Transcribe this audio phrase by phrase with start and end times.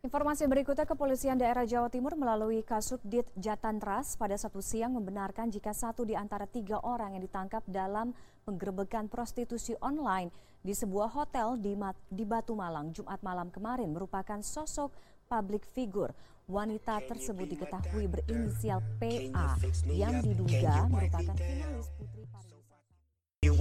[0.00, 6.08] Informasi berikutnya kepolisian daerah Jawa Timur melalui Kasubdit Jatantras pada Sabtu siang membenarkan jika satu
[6.08, 8.16] di antara tiga orang yang ditangkap dalam
[8.48, 10.32] penggerbekan prostitusi online
[10.64, 11.76] di sebuah hotel di,
[12.08, 14.88] di Batu Malang Jumat malam kemarin merupakan sosok
[15.28, 16.16] publik figur.
[16.48, 22.49] Wanita tersebut diketahui berinisial PA yang diduga merupakan finalis Putri Pariwisata.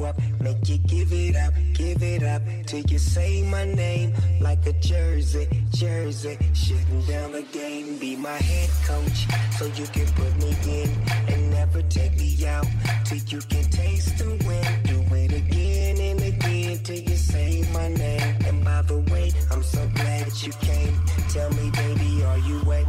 [0.03, 4.65] Up, make you give it up, give it up till you say my name like
[4.65, 6.37] a jersey, jersey.
[6.53, 10.89] Shutting down the game, be my head coach so you can put me in
[11.27, 12.65] and never take me out
[13.03, 14.65] till you can taste the win.
[14.83, 18.35] Do it again and again till you say my name.
[18.47, 20.97] And by the way, I'm so glad that you came.
[21.29, 22.85] Tell me, baby, are you wet?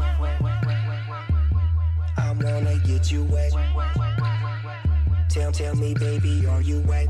[2.17, 3.53] I wanna get you wet.
[5.31, 7.07] Tell, tell me, baby, are you wet?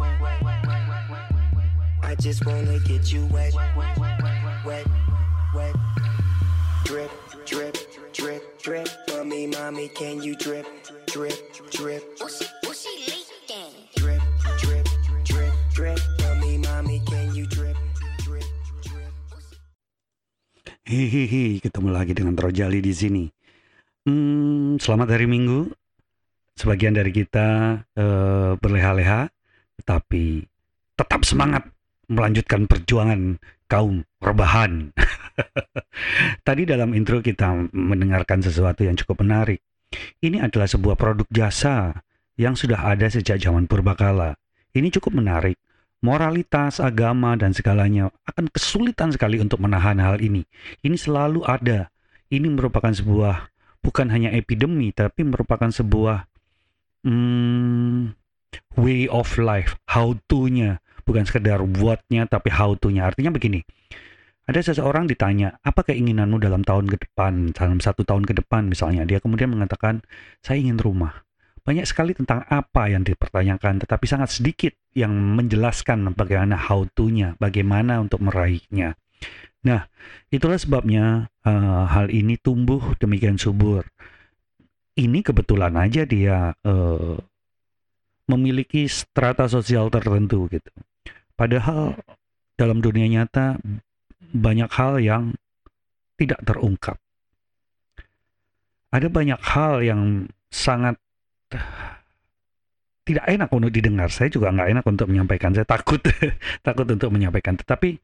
[2.05, 3.57] I just wanna get you wet,
[4.63, 4.85] wet,
[5.57, 5.81] wet.
[6.85, 7.11] Drip,
[7.49, 7.77] drip,
[8.13, 8.89] drip, drip.
[9.09, 10.69] Mommy, mommy, can you drip,
[11.09, 11.33] drip,
[11.73, 12.05] drip?
[20.85, 23.25] Hihihi, ketemu lagi dengan Rojali di sini.
[24.05, 25.80] Hmm, selamat hari Minggu.
[26.61, 29.33] Sebagian dari kita uh, berleha-leha,
[29.81, 30.45] tetapi
[30.93, 31.65] tetap semangat
[32.05, 34.93] melanjutkan perjuangan kaum rebahan.
[36.47, 39.65] Tadi dalam intro kita mendengarkan sesuatu yang cukup menarik.
[40.21, 41.97] Ini adalah sebuah produk jasa
[42.37, 44.37] yang sudah ada sejak zaman purbakala.
[44.77, 45.57] Ini cukup menarik.
[46.05, 50.45] Moralitas, agama, dan segalanya akan kesulitan sekali untuk menahan hal ini.
[50.85, 51.89] Ini selalu ada.
[52.29, 53.49] Ini merupakan sebuah
[53.81, 56.30] bukan hanya epidemi, tapi merupakan sebuah
[57.05, 58.13] hmm,
[58.77, 63.09] way of life, how to-nya, bukan sekedar what-nya tapi how to-nya.
[63.11, 63.65] Artinya begini,
[64.47, 69.07] ada seseorang ditanya, apa keinginanmu dalam tahun ke depan, dalam satu tahun ke depan misalnya.
[69.07, 70.03] Dia kemudian mengatakan,
[70.43, 71.23] saya ingin rumah.
[71.61, 78.01] Banyak sekali tentang apa yang dipertanyakan, tetapi sangat sedikit yang menjelaskan bagaimana how to-nya, bagaimana
[78.01, 78.97] untuk meraihnya.
[79.61, 79.85] Nah,
[80.33, 83.85] itulah sebabnya uh, hal ini tumbuh demikian subur
[85.01, 87.17] ini kebetulan aja dia uh,
[88.29, 90.71] memiliki strata sosial tertentu gitu.
[91.35, 91.97] Padahal
[92.61, 93.57] dalam dunia nyata
[94.31, 95.33] banyak hal yang
[96.21, 97.01] tidak terungkap.
[98.93, 101.01] Ada banyak hal yang sangat
[103.09, 104.13] tidak enak untuk didengar.
[104.13, 105.57] Saya juga nggak enak untuk menyampaikan.
[105.57, 105.99] Saya takut
[106.67, 107.57] takut untuk menyampaikan.
[107.57, 107.97] Tetapi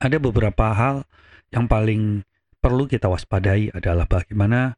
[0.00, 1.04] ada beberapa hal
[1.52, 2.24] yang paling
[2.58, 4.74] perlu kita waspadai adalah bagaimana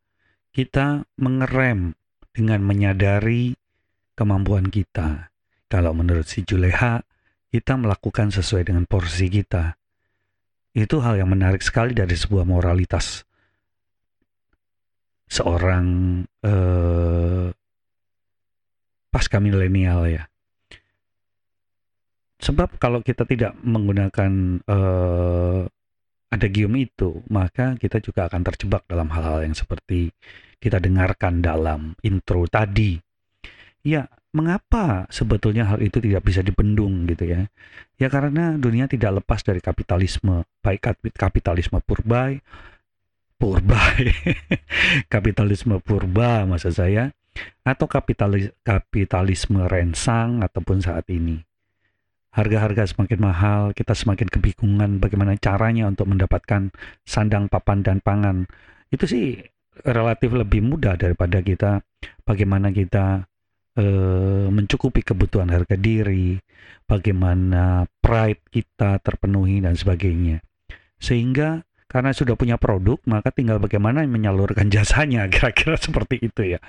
[0.51, 1.95] kita mengerem
[2.35, 3.55] dengan menyadari
[4.19, 5.31] kemampuan kita.
[5.71, 7.03] Kalau menurut si Juleha,
[7.51, 9.79] kita melakukan sesuai dengan porsi kita.
[10.75, 13.27] Itu hal yang menarik sekali dari sebuah moralitas
[15.31, 15.87] seorang
[16.43, 17.49] eh,
[19.11, 20.25] pasca milenial ya.
[22.41, 24.33] Sebab kalau kita tidak menggunakan
[24.63, 25.63] eh,
[26.31, 30.15] ada gium itu, maka kita juga akan terjebak dalam hal-hal yang seperti
[30.63, 33.03] kita dengarkan dalam intro tadi.
[33.83, 37.51] Ya, mengapa sebetulnya hal itu tidak bisa dibendung gitu ya?
[37.99, 40.87] Ya karena dunia tidak lepas dari kapitalisme, baik
[41.19, 42.31] kapitalisme purba,
[43.35, 43.81] purba,
[45.13, 47.11] kapitalisme purba maksud saya,
[47.67, 51.50] atau kapitalis, kapitalisme rensang ataupun saat ini
[52.31, 56.71] harga-harga semakin mahal, kita semakin kebingungan bagaimana caranya untuk mendapatkan
[57.03, 58.47] sandang, papan, dan pangan.
[58.91, 59.43] Itu sih
[59.83, 61.83] relatif lebih mudah daripada kita
[62.23, 63.27] bagaimana kita
[63.75, 63.85] e,
[64.47, 66.39] mencukupi kebutuhan harga diri,
[66.87, 70.39] bagaimana pride kita terpenuhi dan sebagainya.
[71.03, 76.63] Sehingga karena sudah punya produk, maka tinggal bagaimana menyalurkan jasanya, kira-kira seperti itu ya.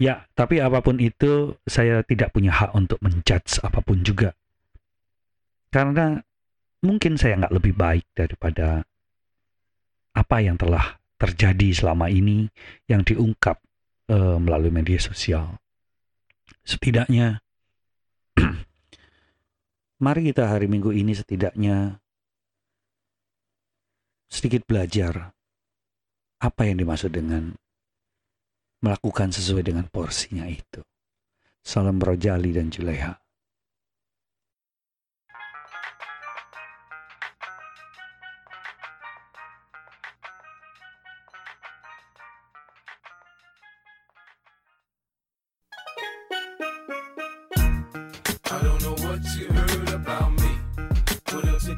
[0.00, 4.32] Ya, tapi apa pun itu, saya tidak punya hak untuk menjudge apa pun juga
[5.76, 6.24] karena
[6.80, 8.80] mungkin saya nggak lebih baik daripada
[10.16, 12.48] apa yang telah terjadi selama ini
[12.88, 13.60] yang diungkap
[14.08, 15.60] uh, melalui media sosial.
[16.64, 17.44] Setidaknya,
[20.04, 22.00] mari kita hari Minggu ini setidaknya
[24.32, 25.36] sedikit belajar
[26.40, 27.52] apa yang dimaksud dengan
[28.80, 30.80] melakukan sesuai dengan porsinya itu.
[31.60, 33.25] Salam Rojali dan Juleha.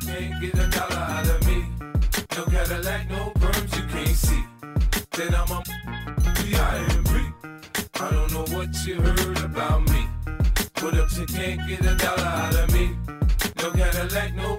[0.08, 1.64] Can't get a dollar out of me.
[2.36, 3.68] No Cadillac, no perm.
[4.14, 4.44] see,
[5.12, 5.62] then I'm a
[6.36, 7.10] P-I-M-P.
[8.00, 10.08] I don't know what you heard about me.
[10.74, 12.96] But if you can't get a dollar out of me,
[13.62, 14.57] no Cadillac, no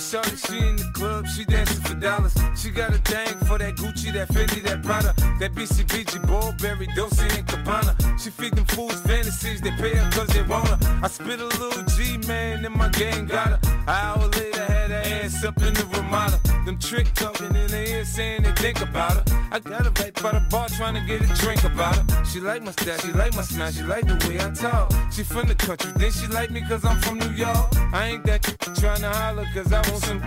[0.00, 2.34] shorty, she in the club, she dancing for dollars.
[2.56, 7.28] She got a thing for that Gucci, that Fendi, that Prada, that BCBG, Burberry, Dolce
[7.36, 7.94] and Cabana.
[8.18, 10.78] She feed them fools fantasies, they pay her cause they want her.
[11.02, 13.60] I spit a little G, man, and my gang got her.
[13.64, 16.49] An hour later, had her ass up in the Ramada.
[16.66, 19.24] Them trick talking in the ear saying they think about her.
[19.50, 22.24] I got her right by the bar trying to get a drink about her.
[22.24, 24.92] She like my style, she like my smile, she like the way I talk.
[25.10, 27.74] She from the country, then she like me cause I'm from New York.
[27.92, 28.42] I ain't that
[28.78, 30.22] trying to holler cause I want some.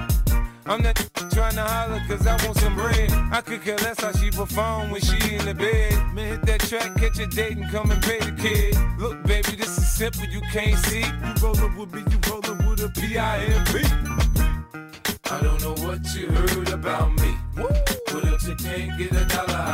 [0.66, 0.96] I'm not
[1.32, 3.12] trying to holler cause I want some bread.
[3.32, 5.94] I could care less how she perform when she in the bed.
[6.14, 8.76] Man, hit that track, catch a date and come and pay the kid.
[8.98, 11.02] Look, baby, this is simple, you can't see.
[11.02, 14.33] You rollin' with me, you rollin' with a P-I-M-P.
[15.26, 17.38] I don't know what you heard about me.
[17.56, 19.73] Put up to can't get a dollar.